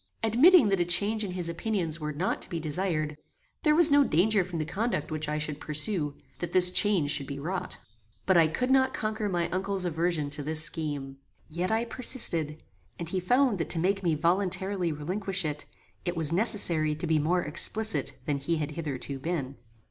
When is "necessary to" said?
16.33-17.05